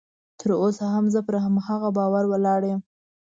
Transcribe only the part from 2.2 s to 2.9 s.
ولاړ یم